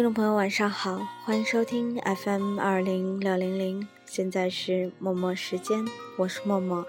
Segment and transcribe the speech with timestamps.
[0.00, 5.84] 听众朋友，晚上好，欢迎收听 FM 二零六零零，现在是默默时间，
[6.16, 6.86] 我是默默。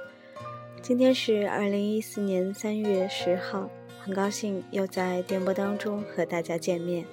[0.81, 3.69] 今天是二零一四年三月十号，
[4.01, 7.05] 很高兴又在电波当中和大家见面。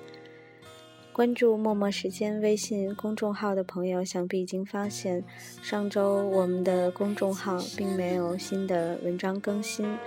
[1.12, 5.24] 关注默默时间微信公众号的朋友，想必已经发现，
[5.60, 9.98] 上周我们的公众号并没有新的文章更新，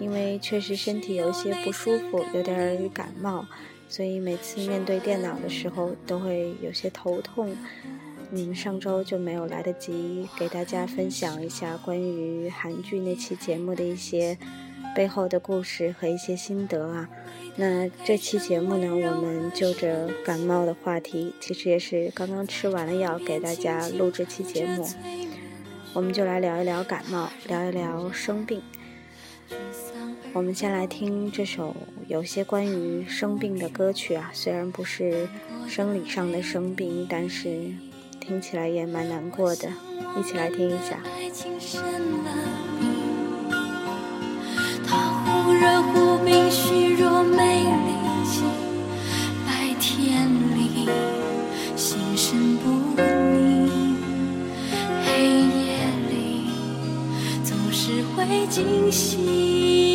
[0.00, 3.46] 因为确实身体有些不舒服，有点感冒。
[3.92, 7.54] 所以每次面对电脑的时候都会有些头痛，
[8.30, 14.38] 嗯，上周就没有来得及给大家分享一下关于韩剧那期节目的一些
[14.96, 17.06] 背后的故事和一些心得啊。
[17.56, 24.88] 那这期节目呢，我们就着感冒的话题，其实也是刚刚吃完了药给大家录这期节目，
[25.92, 28.62] 我们就来聊一聊感冒，聊一聊生病。
[30.34, 31.76] 我们先来听这首
[32.08, 35.28] 有些关于生病的歌曲啊，虽然不是
[35.68, 37.70] 生理上的生病，但是
[38.18, 39.68] 听起来也蛮难过的，
[40.18, 40.98] 一起来听一下。
[55.54, 56.46] 夜里
[57.44, 59.91] 总是会惊醒。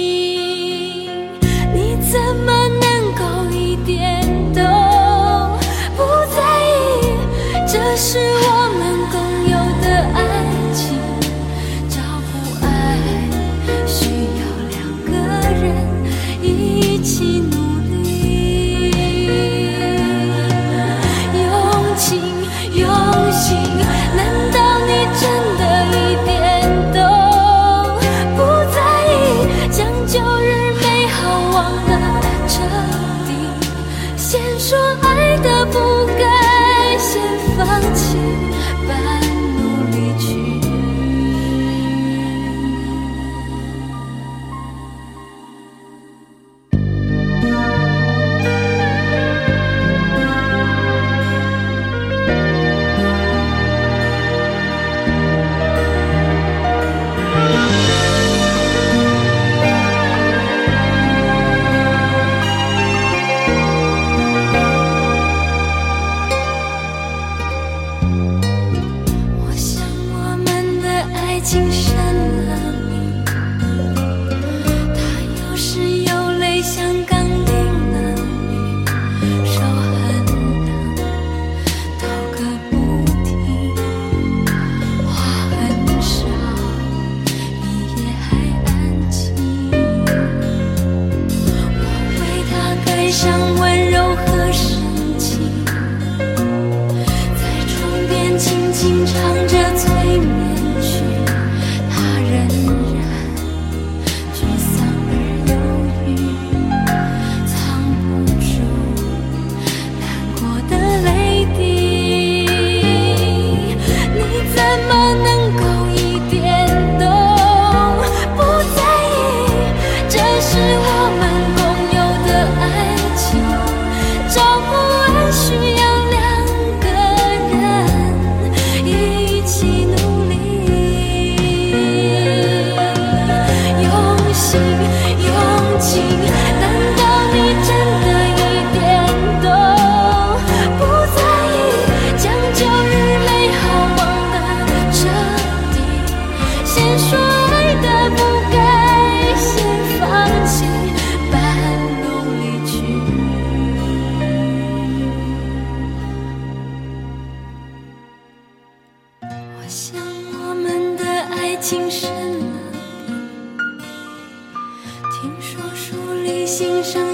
[93.12, 94.78] 像温柔和深
[95.18, 99.67] 情，在窗边轻轻唱着。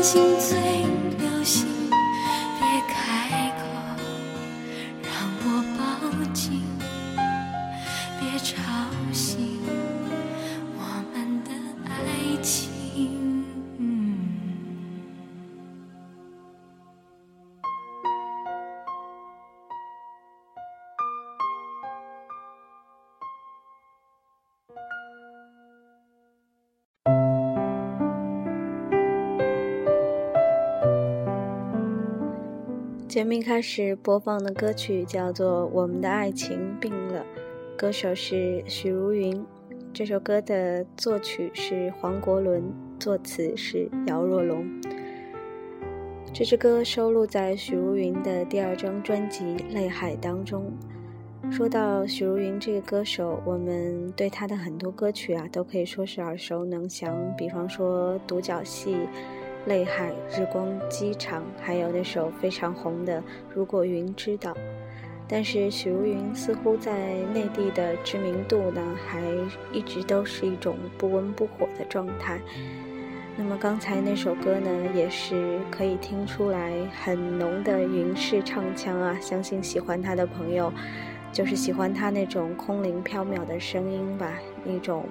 [0.04, 0.83] 心醉
[33.24, 37.26] 节目开始播放的歌曲叫做《我们的爱情病了》，
[37.78, 39.46] 歌手是许茹芸。
[39.94, 42.62] 这首歌的作曲是黄国伦，
[43.00, 44.68] 作词是姚若龙。
[46.34, 50.70] 这支歌收录在许茹芸的第二张专辑《泪海》当中。
[51.50, 57.34] 说到许茹芸这个歌手，我们对她的很多歌曲啊，都可以说是耳熟能详。
[57.38, 58.96] 比方说《独角戏》
[59.66, 60.12] 《泪海》
[60.42, 63.20] 《日光机场》，还有那首非常红的
[63.54, 64.52] 《如果云知道》。
[65.28, 69.22] 但是许茹芸似乎在内地的知名度呢，还
[69.72, 72.40] 一直都是一种不温不火的状态。
[73.36, 79.18] 那么刚才那首歌呢，也是可以听出来很浓的云式唱腔啊。
[79.20, 80.72] 相信喜欢他的朋友，
[81.32, 85.06] 就是喜欢他那种空灵飘渺的声音吧，一种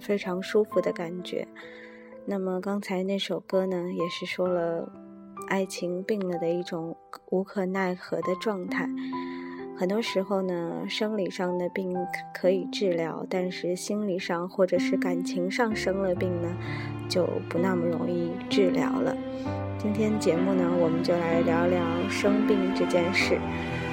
[0.00, 1.46] 非常舒服的感觉。
[2.30, 4.86] 那么刚才那首歌呢，也是说了
[5.48, 6.94] 爱情病了的一种
[7.30, 8.86] 无可奈何的状态。
[9.78, 11.96] 很多时候呢，生理上的病
[12.34, 16.54] 可以治疗，但是心理上或者是感情上生了病呢，
[17.08, 19.16] 就不那么容易治疗了。
[19.78, 23.38] 今天节目呢，我们就来聊聊生病这件事。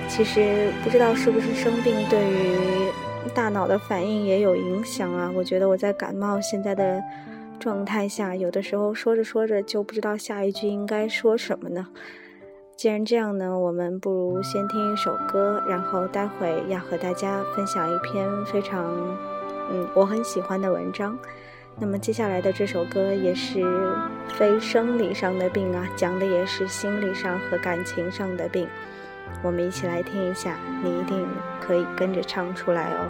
[0.10, 2.92] 其实不知道是不是生病对于
[3.34, 5.32] 大脑的反应也有影响啊？
[5.34, 7.02] 我觉得我在感冒现在的
[7.66, 11.88] 状态下，有的时候说着说着就不知道下一句应该说什么呢。
[12.78, 18.86] 既然这样呢，我们不如先听一首歌，然后待会要和大家分享一篇非常，
[19.72, 21.18] 嗯，我很喜欢的文章。
[21.80, 23.64] 那么接下来的这首歌也是
[24.28, 28.68] 非生理上的病啊，讲的也是心理上和感情上的病。
[29.42, 31.28] 我们一起来听一下，你一定
[31.60, 33.10] 可以跟着唱出来哦。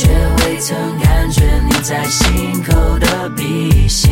[0.00, 4.08] 却未曾感觉你在心口的鼻息。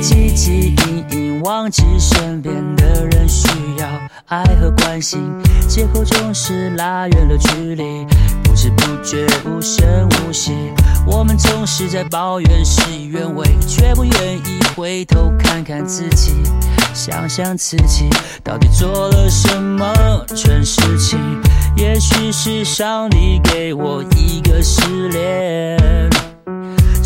[0.00, 3.48] 汲汲营营忘记身边的人需
[3.78, 3.88] 要
[4.26, 5.20] 爱和关心，
[5.66, 8.06] 借口总是拉远了距离，
[8.44, 10.52] 不知不觉无声无息。
[11.06, 16.32] 我们总是在抱怨事与愿违，却不愿意回头看看自己，
[16.94, 18.08] 想想自己
[18.42, 19.92] 到底做了什么
[20.28, 21.18] 蠢事情。
[21.76, 26.10] 也许是上帝给我一个试炼，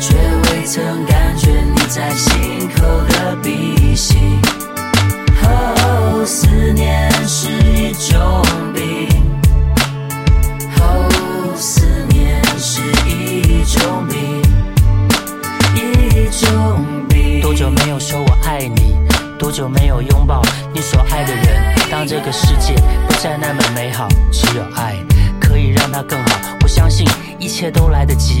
[0.00, 4.16] 却未曾感觉你在心口的鼻息。
[5.42, 8.42] 哦，思念是一种
[8.74, 9.08] 病。
[10.80, 13.46] 哦，思念是一。
[13.66, 14.40] 种病，
[15.74, 16.46] 一种
[17.08, 17.40] 病。
[17.42, 18.94] 多久没有说我爱你？
[19.38, 20.40] 多久没有拥抱
[20.72, 21.74] 你所爱的人？
[21.90, 22.74] 当这个世界
[23.08, 24.94] 不再那么美好，只有爱
[25.40, 26.56] 可以让它更好。
[26.62, 27.06] 我相信
[27.40, 28.40] 一切都来得及，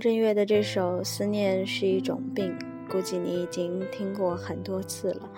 [0.00, 2.56] 震岳的这首《思念是一种病》，
[2.90, 5.30] 估计你已经听过很多次了，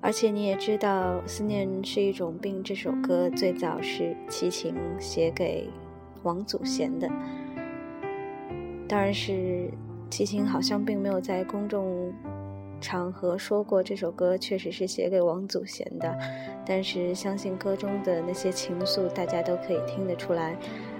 [0.00, 5.68] 而且你也知道，《思念是一种病》这首歌最早是齐秦写给
[6.22, 7.06] 王祖贤的。
[8.88, 9.70] 当然是
[10.08, 12.10] 齐秦好像并没有在公众
[12.80, 16.16] 场合说过这首歌确实是写给王祖贤的，
[16.64, 20.56] 但是相信歌中的那些情愫，大家都可以听得出来。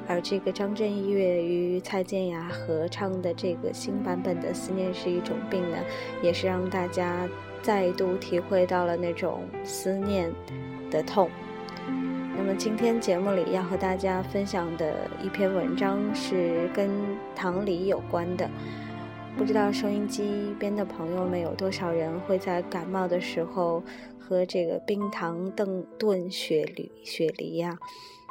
[0.09, 5.77] 而这个张震岳与蔡健雅合唱的这个新版本的《思念是一种病》呢，
[6.23, 7.29] 也是让大家
[7.63, 10.33] 再度体会到了那种思念
[10.91, 11.29] 的痛。
[12.39, 16.91] 那么今天节目里要和大家分享的一篇文章是跟
[17.35, 18.49] 糖梨有关的。
[19.37, 23.83] 不知道收音机边的朋友们有多少人会在感冒的时候
[24.19, 27.79] 喝这个冰糖炖炖雪梨雪梨呀？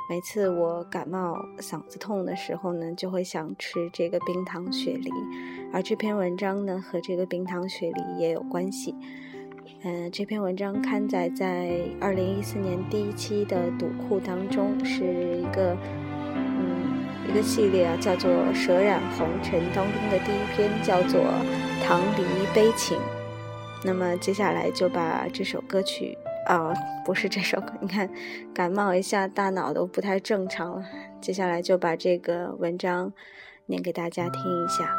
[0.07, 5.09] 每次我感冒嗓子痛的时候呢，就会想吃这个冰糖雪梨，
[5.73, 8.93] 而这篇文章呢和这个冰糖雪梨也有关系。
[9.81, 15.03] 嗯，这篇文章刊载在二零一四年第一期的读库当中，是
[15.39, 15.75] 一个
[16.35, 21.21] 嗯一个系列啊，叫做《舌染红尘》当中的第一篇，叫做
[21.83, 22.95] 《唐梨悲情》。
[23.83, 26.15] 那么接下来就把这首歌曲。
[26.45, 26.73] 啊，
[27.03, 27.73] 不是这首歌。
[27.81, 28.09] 你看，
[28.53, 30.85] 感冒一下，大脑都不太正常了。
[31.19, 33.11] 接下来就把这个文章
[33.65, 34.95] 念给大家听一下。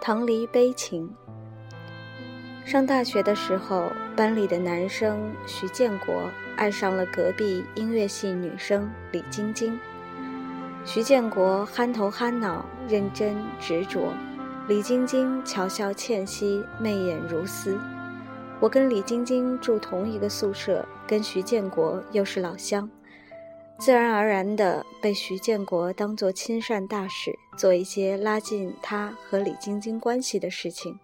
[0.00, 1.10] 唐梨悲情。
[2.66, 9.78] 上大学的时候，班里的男生徐建国爱上了隔壁音乐系女生李晶晶。
[10.84, 14.12] 徐建国憨头憨脑，认真执着。
[14.66, 17.78] 李晶晶巧笑倩兮，媚眼如丝。
[18.58, 22.88] 我跟李晶晶住同一个宿舍，跟徐建国又是老乡，
[23.78, 30.98] 自然而然地被徐建国当做亲善大使，做一些拉近他和李晶晶关系的事情。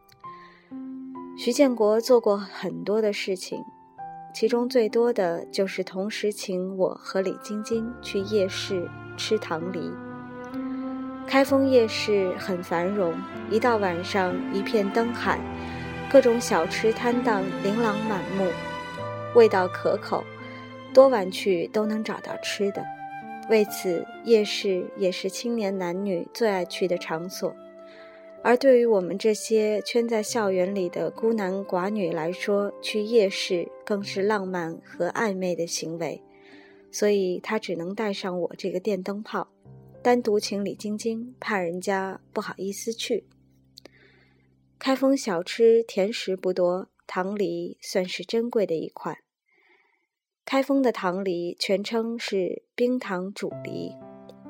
[1.36, 3.62] 徐建国做过很多的事情，
[4.34, 8.88] 其中最多的就是同时请我和李晶晶去夜市
[9.18, 9.92] 吃糖梨。
[11.30, 13.14] 开封夜市很繁荣，
[13.52, 15.38] 一到晚上一片灯海，
[16.10, 18.50] 各种小吃摊档琳琅满目，
[19.36, 20.24] 味道可口，
[20.92, 22.84] 多晚去都能找到吃的。
[23.48, 27.54] 为此，夜市也是青年男女最爱去的场所。
[28.42, 36.20] 而对于我们这些圈在校园里的孤男寡女来说，去夜市更是浪漫和暧昧的行为。
[36.90, 39.46] 所以他只能带上我这个电灯泡。
[40.02, 43.26] 单独请李晶晶，怕人家不好意思去。
[44.78, 49.18] 开封小吃甜食不多，糖梨算是珍贵的一款。
[50.46, 53.92] 开封的糖梨全称是冰糖煮梨，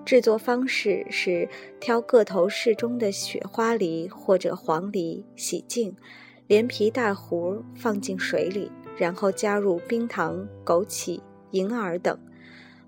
[0.05, 1.49] 制作方式是
[1.81, 5.97] 挑个头适中的雪花梨或者黄梨，洗净，
[6.47, 12.17] 连皮带核放进水里，然后加入冰糖、枸杞、银耳等。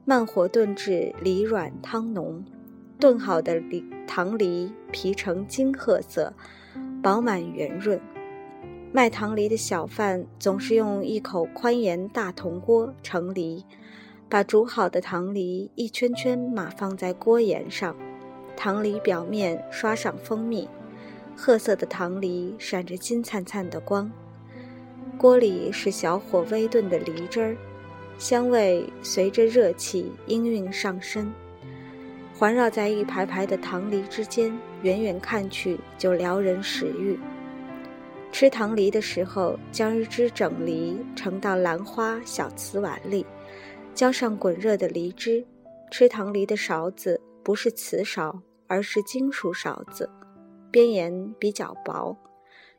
[0.05, 2.45] 慢火炖至梨软汤浓，
[3.03, 6.33] 炖好的梨糖梨皮呈金褐色，
[7.03, 8.01] 饱满圆润。
[8.93, 13.65] 卖糖梨的小贩总是用一口宽沿大铜锅盛梨，
[14.29, 17.97] 把煮好的糖梨一圈圈码放在锅沿上，
[18.57, 20.69] 糖梨表面刷上蜂蜜，
[21.35, 24.09] 褐色的糖梨闪着金灿灿的光。
[25.19, 27.57] 锅里是小火微炖的梨汁儿。
[28.17, 31.33] 香味随着热气氤氲上升，
[32.43, 37.17] 环绕在一排排的糖梨之间，远远看去就撩人食欲。
[38.33, 43.25] 吃糖梨的时候，将一只整梨盛到兰花小瓷碗里，
[43.95, 45.47] 浇上滚热的梨汁。
[45.93, 50.11] 吃糖梨的勺子不是瓷勺，而是金属勺子，
[50.73, 52.19] 边沿比较薄，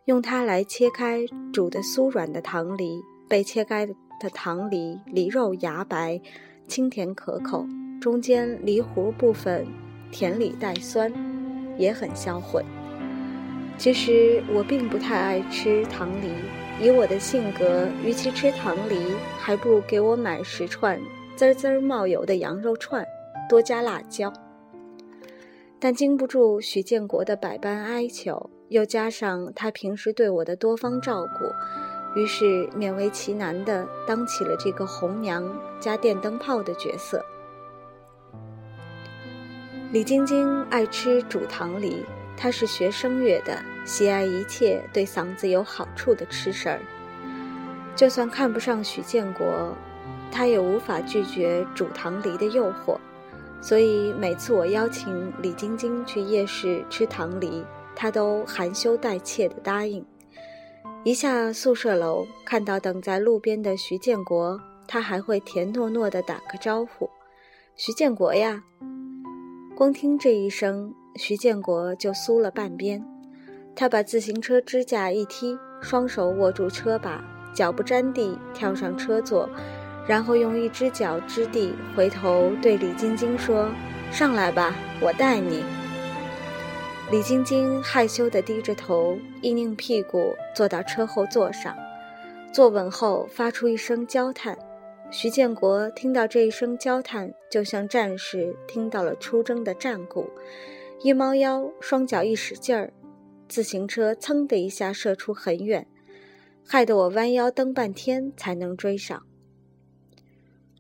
[0.03, 3.00] 用它来切开煮的酥软的糖梨。
[3.29, 6.20] 被切开的糖梨，梨肉芽白，
[6.67, 7.65] 清甜可口，
[8.03, 9.65] 中间梨核部分
[10.12, 11.10] 甜里带酸，
[11.77, 12.62] 也很销魂。
[13.77, 16.27] 其实我并不太爱吃糖梨，
[16.81, 21.00] 以我的性格，与其吃糖梨，还不如给我买十串
[21.38, 23.05] 滋滋冒油的羊肉串，
[23.48, 24.33] 多加辣椒。
[25.79, 37.24] 但经不住许建国的百般哀求，又加上他平时对我的多方照顾，于是勉为其难地当起了这个红娘加电灯泡的角色。
[39.93, 42.03] 李晶晶爱吃煮糖梨。
[42.35, 46.79] 她是学声乐的，喜爱一切对嗓子有好处的吃食儿。
[47.95, 49.77] 就算看不上许建国，
[50.31, 52.97] 他也无法拒绝煮糖梨的诱惑。
[53.62, 57.63] 所以每次我邀请李晶晶去夜市吃糖梨，
[57.95, 60.03] 她都含羞带怯地答应。
[61.03, 67.07] 一下宿舍楼，看到等在路边的徐建国，他还会甜糯糯地打个招呼
[67.77, 68.63] ：“徐建国呀！”
[69.75, 70.94] 光听这一声。
[71.15, 73.03] 徐建国就酥了半边，
[73.75, 79.48] 他把自行车支架一踢，双手握住车把，脚不沾地跳上车座，
[80.08, 83.70] 然后用一只脚支地，回头对李晶晶说
[84.12, 85.63] ：“上来吧，我带你。”
[87.12, 91.75] 李晶晶害羞地低着头，一拧屁股坐到车后座上，
[92.51, 94.58] 坐稳后发出一声娇叹。
[95.13, 100.27] 徐建国听到这一声交叹，就像战士听到了出征的战鼓。
[101.03, 102.91] 一猫腰，双脚一使劲儿，
[103.48, 105.88] 自行车噌的一下射出很远，
[106.65, 109.24] 害得我弯腰蹬半天才能追上。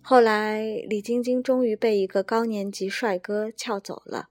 [0.01, 4.29] 后来，李晶晶终于被一个高年级帅哥撬走了。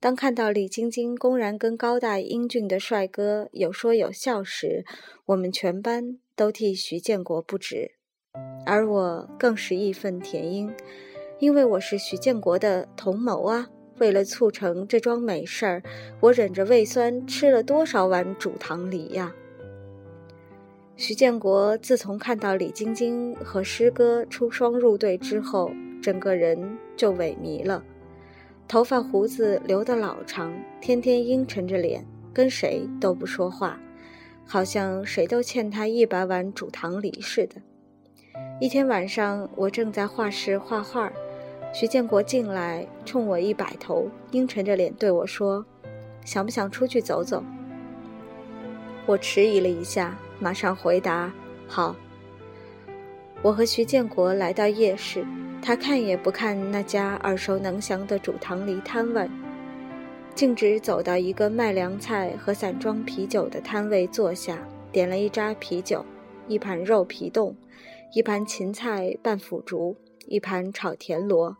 [0.00, 4.86] 当看到李晶晶公然跟高大英俊的帅哥有说有笑时，
[5.26, 7.95] 我们全班都替徐建国不值，
[8.64, 10.74] 而我更是义愤填膺，
[11.38, 13.68] 因为我是徐建国的同谋啊。
[13.98, 15.82] 为了促成这桩美事儿，
[16.20, 19.32] 我忍着胃酸吃了多少碗煮糖梨呀！
[20.96, 25.70] 徐建国自从看到李晶晶和师哥出双入对之后，
[26.02, 27.82] 整个人就萎靡了，
[28.68, 33.80] 头发胡子留得老长，天天阴沉着脸，跟谁都不说话，
[34.44, 37.56] 好像谁都欠他一百碗煮糖梨似的。
[38.60, 41.12] 一天晚上，我正在画室画画。
[41.72, 45.64] 徐建国进来，冲我一摆头，阴沉着脸对我说
[46.24, 47.44] ：“想不想出去走走？”
[49.04, 51.30] 我迟疑了一下，马上回答
[51.68, 51.94] ：“好。”
[53.42, 55.24] 我和徐建国来到夜市，
[55.60, 59.28] 他看也不看那家耳熟能详的煮糖梨摊位，
[60.34, 64.58] 径直走到一个卖凉菜和散装啤酒的摊位坐下，
[64.90, 66.04] 点了一扎啤酒，
[66.48, 67.54] 一盘肉皮冻，
[68.16, 69.94] 一盘芹菜拌腐竹，
[70.26, 71.54] 一盘炒田螺。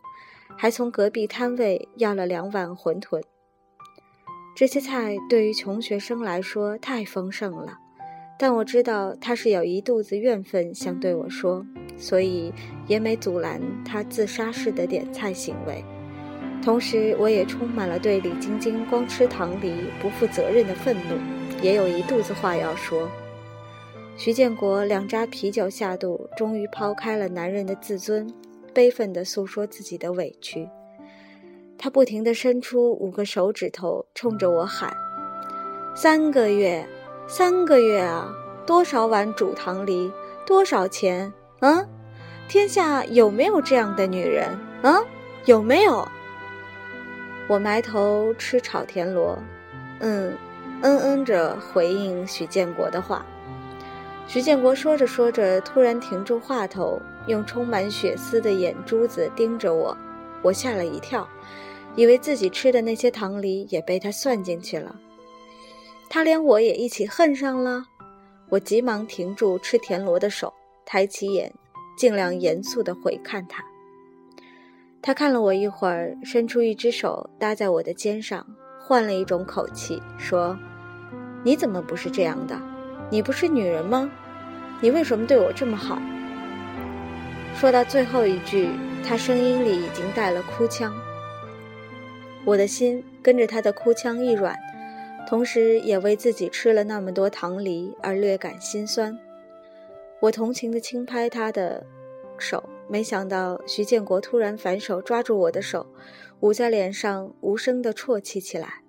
[0.55, 3.21] 还从隔壁摊位要了两碗馄饨。
[4.55, 7.77] 这些菜对于穷学生来说太丰盛了，
[8.39, 11.63] 但我知道他是有一肚子怨愤想对我说，
[11.95, 12.51] 所以
[12.87, 15.85] 也没阻拦他自杀式的点菜行为。
[16.63, 23.07] 同时，我也充满了对李晶晶光吃糖梨不负责任的愤怒，也有一肚子话要说。
[24.17, 28.27] 徐建国两扎啤酒下肚，终于抛开了男人的自尊。
[28.73, 30.69] 悲愤地诉说自己的委屈，
[31.79, 34.95] 他不停地伸出五个手指头，冲着我喊
[35.97, 36.87] ：“三个月，
[37.27, 38.31] 三个月啊！
[38.67, 40.11] 多少碗煮糖梨？
[40.45, 41.33] 多少钱？
[41.61, 41.87] 嗯，
[42.47, 44.47] 天下有没有这样的女人？
[44.83, 45.03] 嗯，
[45.45, 46.07] 有没有？”
[47.49, 49.39] 我埋头吃炒田螺，
[50.01, 50.37] 嗯，
[50.83, 53.25] 嗯嗯着回应许建国的话。
[54.27, 57.01] 徐建国说着说着，突然停住话头。
[57.27, 59.97] 用充满血丝的眼珠子盯着我，
[60.41, 61.27] 我吓了一跳，
[61.93, 64.95] 以为自己吃的那些糖梨也被他算进去了。
[66.09, 67.83] 他连我也一起恨上了。
[68.47, 70.53] 我急忙停住吃田螺的手，
[70.85, 71.53] 抬起眼，
[71.97, 73.61] 尽量严肃地回看他。
[75.01, 78.47] 他看了我一会儿，伸出一只手搭在我的肩上，
[78.79, 80.57] 换了一种口气说
[81.43, 82.57] ：“你怎么不是这样的？
[83.09, 84.11] 你不是女人吗？
[84.81, 86.01] 你为什么对我这么好？”
[87.55, 88.69] 说到最后一句，
[89.03, 90.93] 他声音里已经带了哭腔。
[92.45, 94.55] 我的心跟着他的哭腔一软，
[95.27, 99.17] 同时也为自己吃了那么多糖梨而略感心酸。
[100.19, 101.85] 我同情地轻拍他的
[102.37, 105.85] 手，没想到徐建国突然反手抓住我的手，
[106.41, 108.81] 捂在脸上，无声地啜泣起来。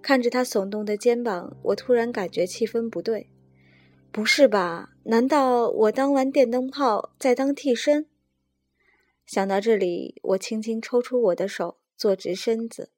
[0.00, 3.28] 看着他耸动的肩膀，我突然感觉气氛不对。
[4.10, 4.90] 不是吧？
[5.04, 8.06] 难道我当完电灯泡再当替身？
[9.26, 12.90] 想到这里，我轻轻抽出我的手，坐直身子，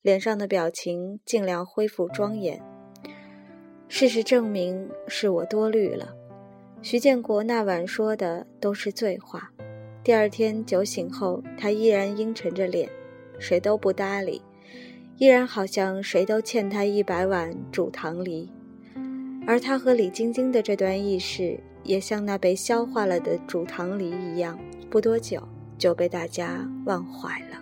[0.00, 2.62] 脸上的表情尽量恢复庄严。
[3.88, 6.14] 事实证明是我多虑了。
[6.80, 9.52] 徐建国那晚说的都是醉话。
[10.04, 12.88] 第二天酒醒后，他依然阴沉着脸，
[13.38, 14.40] 谁都不搭理，
[15.22, 18.50] 依然好像谁都欠他一百碗煮糖梨。
[19.46, 24.58] 而他和李晶晶的这段轶事，也像那被消化了的煮糖梨一样，
[24.90, 25.40] 不多久。
[25.78, 27.56] 就被大家忘怀了。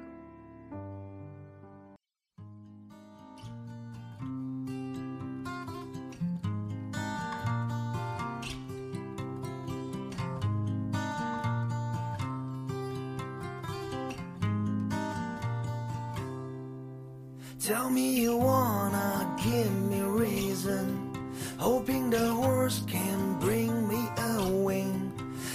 [17.70, 21.14] Tell me you wanna give me reason,
[21.56, 25.12] hoping the horse can bring me a wing.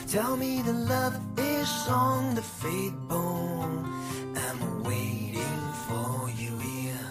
[0.08, 3.84] Tell me the love is on the fate bone.
[4.34, 7.10] I'm waiting for you here.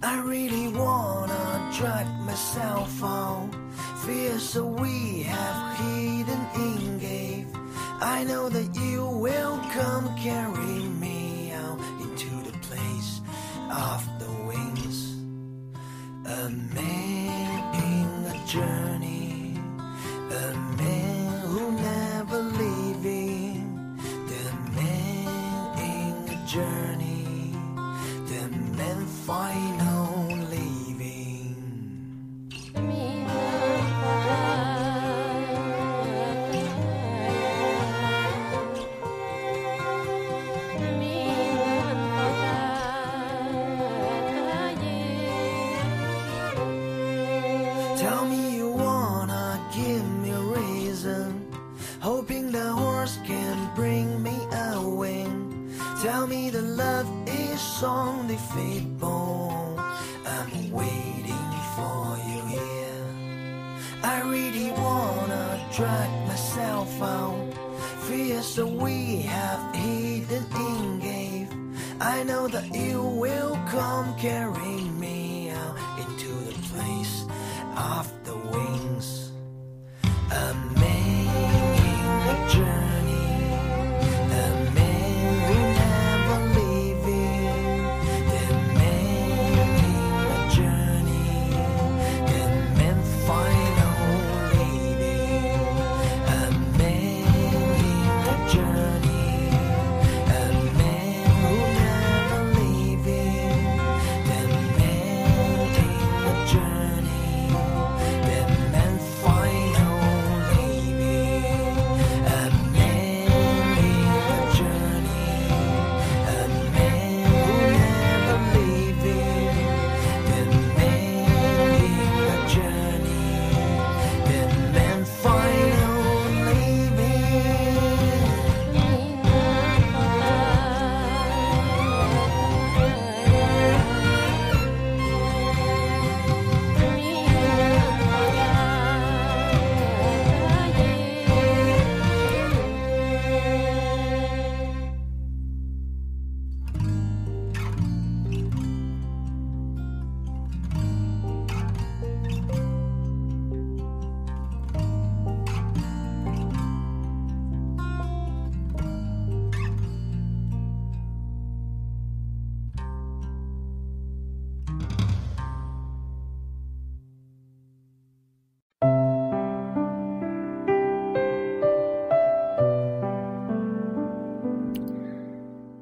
[0.00, 3.50] I really wanna drag myself out.
[4.04, 7.48] Fear so we have hidden in cave.
[8.00, 10.55] I know that you will come carry
[13.76, 15.12] off the wings,
[16.24, 18.85] amid in the journey.
[56.26, 59.78] Tell me the love is on the fate bone.
[59.78, 63.06] I'm waiting for you here.
[64.02, 67.54] I really wanna drag myself out.
[68.08, 71.48] Fear so we have hidden in cave.
[72.00, 77.24] I know that you will come carry me out into the place
[77.76, 79.30] of the wings.
[80.32, 80.54] A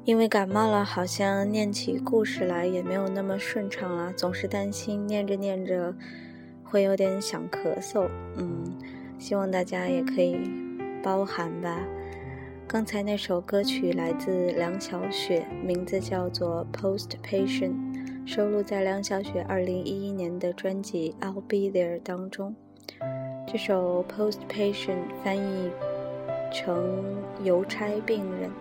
[0.05, 5.91] 因为感冒了，好像念起故事来也没有那么顺畅了，总是担心念着念着
[6.63, 8.07] 会有点想咳嗽。
[8.37, 8.71] 嗯，
[9.17, 10.37] 希望大家也可以
[11.01, 11.81] 包涵吧。
[12.67, 17.73] 刚才那首歌曲来自梁晓雪，名字叫做《Post Patient》，
[18.27, 22.55] 收录在梁晓雪2011年的专辑《I'll Be There》当中。
[23.47, 25.71] 这首《Post Patient》翻译
[26.53, 27.03] 成
[27.43, 28.51] “邮差病人”。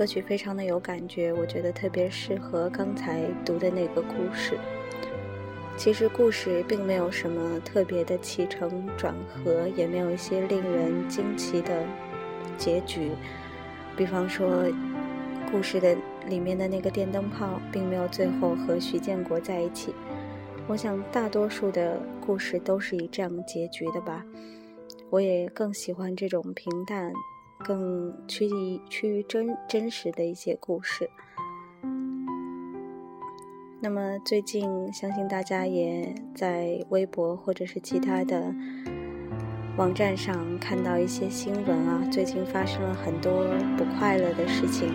[0.00, 4.58] 歌曲非常的有感觉，我觉得特别适合刚才读的那个故事。
[5.76, 11.84] 其实故事并没有什么特别的起承转合，也没有一些令人惊奇的
[12.56, 13.10] 结局。
[13.94, 14.72] 比方说，
[15.52, 15.94] 故事的
[16.26, 19.94] 里面的那个电灯泡，并没有最后和徐建国在一起。
[20.66, 24.24] 我想，大多数的故事都是以这样结局的吧。
[25.10, 27.12] 我也更喜欢这种平淡、
[27.64, 31.08] 更趋于趋于真真实的一些故事。
[33.82, 38.54] 那么最近，相信大家也在微博或者是其他的
[39.78, 42.06] 网站上看到一些新闻啊。
[42.12, 43.46] 最近发生了很多
[43.78, 44.88] 不快乐的事情，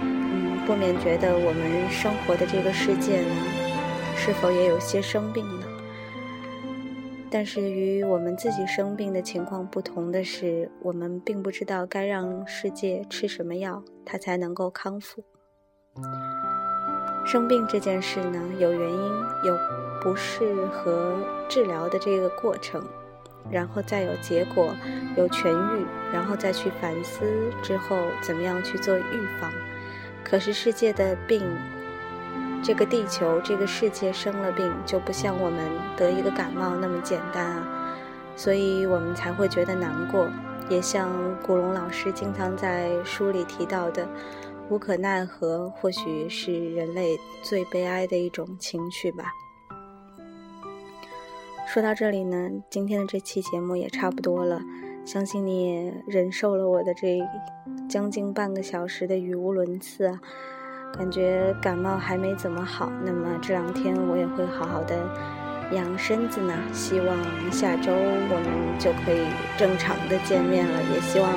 [0.00, 3.34] 嗯，不免觉得我们生活的这个世界呢，
[4.16, 5.59] 是否也有些生病了？
[7.32, 15.22] 但是与我们自己生病的情况不同的是，我们并不知道该让世界吃什么药，它才能够康复。
[17.24, 19.12] 生病这件事呢，有原因，
[19.44, 19.56] 有
[20.02, 21.16] 不适和
[21.48, 22.84] 治疗的这个过程，
[23.48, 24.74] 然后再有结果，
[25.16, 27.24] 有痊愈，然后再去反思
[27.62, 29.50] 之后怎么样去做预防。
[30.24, 31.42] 可是世界的病。
[32.62, 37.96] 这个地球，这个世界生了病，就不像我们得一个感冒那么简单啊，
[38.36, 40.28] 所以我们才会觉得难过。
[40.68, 41.10] 也像
[41.42, 44.06] 古龙老师经常在书里提到的，
[44.68, 49.24] 无可奈何，或许是人类最悲哀的一种情绪吧。
[51.66, 54.60] 说到这里呢，今天的这期节目也差不多了，
[55.04, 57.18] 相信你也忍受了我的这
[57.88, 60.20] 将近半个小时的语无伦次啊。
[60.96, 64.96] 感觉感冒还没怎么好，那么这两天我也会好好的
[65.72, 66.54] 养身子呢。
[66.72, 67.16] 希望
[67.50, 69.26] 下周我们就可以
[69.56, 70.82] 正常的见面了。
[70.92, 71.32] 也希望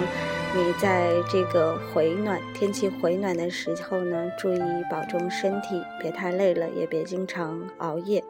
[0.55, 4.59] 你在这个回暖天气回暖的时候呢，注意
[4.91, 8.23] 保重身体，别太累了，也别经常熬夜。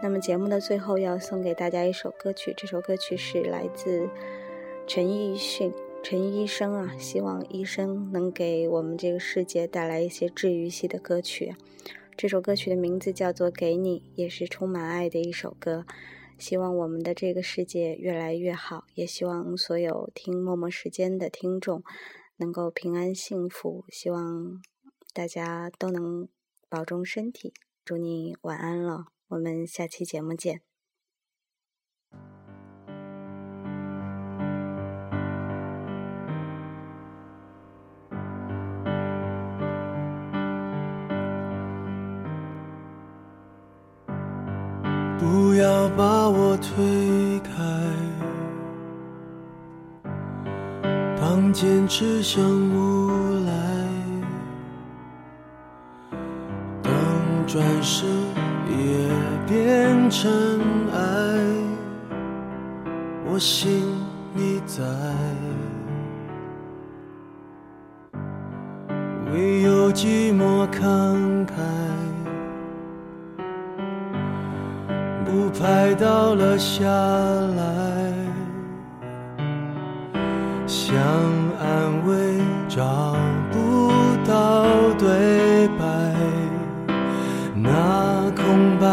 [0.00, 4.08] 那么节目的最后要送给大家一首歌曲，这首歌曲是来自
[4.86, 5.72] 陈奕迅。
[6.04, 11.54] 陈医生啊，希望医生能给我们这个世界带来一些治愈系的歌曲。
[12.16, 15.86] 这首歌曲的名字叫做《给你》，也是充满爱的一首歌。
[16.36, 21.82] 希望我们的这个世界越来越好，也希望所有听默默时间的听众
[22.36, 23.84] 能够平安幸福。
[23.88, 24.60] 希望
[25.14, 26.28] 大家都能
[26.68, 27.54] 保重身体。
[27.84, 30.71] 祝你晚安了，我们下期节目见。
[46.62, 47.50] 推开，
[51.20, 53.10] 当坚持像无
[53.44, 53.52] 赖，
[56.80, 56.92] 当
[57.48, 58.08] 转身
[58.68, 59.08] 也
[59.44, 60.30] 变尘
[60.92, 60.98] 埃，
[63.26, 63.82] 我心
[64.32, 64.84] 你在，
[69.32, 71.81] 唯有寂寞慷慨。
[75.94, 77.62] 倒了下来，
[80.66, 80.96] 想
[81.60, 82.14] 安慰
[82.68, 83.14] 找
[83.50, 83.92] 不
[84.26, 84.64] 到
[84.98, 85.84] 对白，
[87.54, 88.86] 那空白。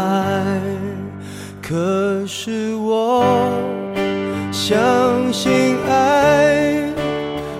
[1.62, 3.24] 可是我
[4.52, 6.84] 相信爱，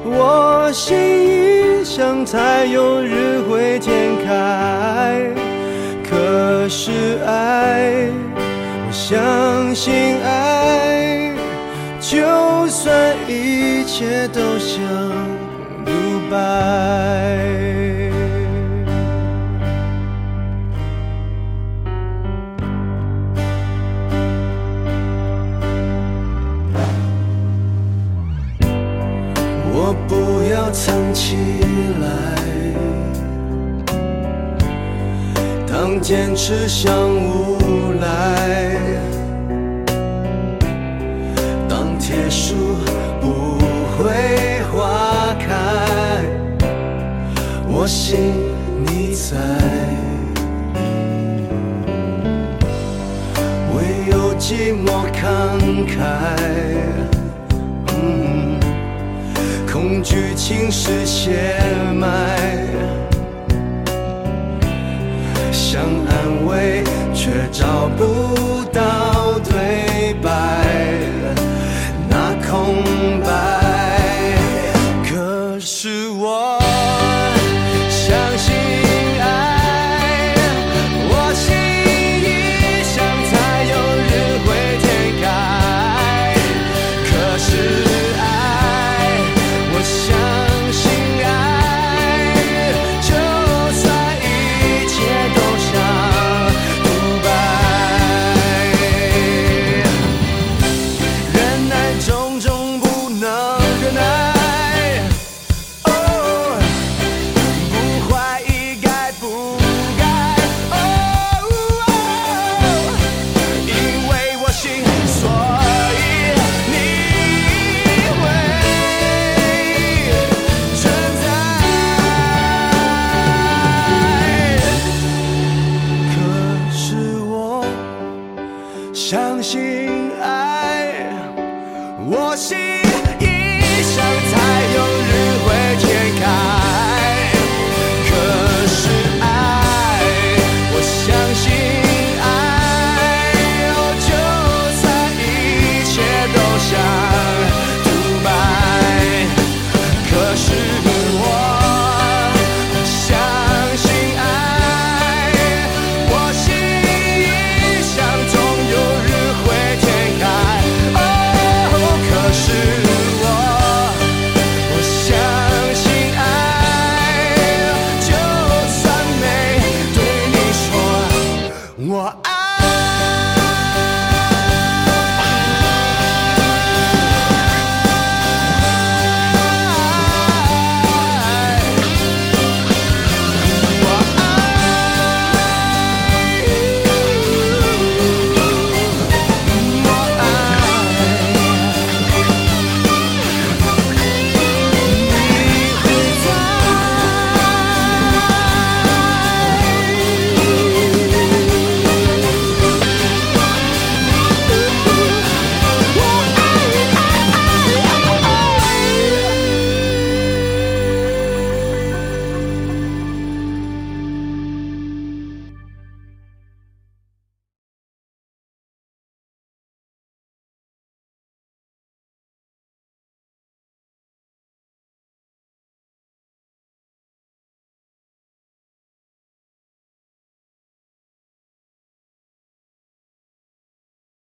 [0.05, 5.31] 我心一想才有日会天开。
[6.05, 8.20] 可是爱。
[9.11, 11.35] 相信爱，
[11.99, 12.95] 就算
[13.27, 14.79] 一切都像
[15.85, 15.91] 独
[16.31, 16.37] 白。
[29.73, 30.15] 我不
[30.55, 31.35] 要藏起
[32.01, 32.07] 来，
[35.67, 38.90] 当坚持像无赖。
[47.83, 48.35] 我心
[48.85, 49.39] 你在，
[53.73, 55.19] 唯有寂寞慷
[55.89, 55.97] 慨，
[57.89, 58.61] 嗯
[59.67, 61.57] 恐惧侵蚀血
[61.95, 62.69] 脉，
[65.51, 68.20] 想安慰却找不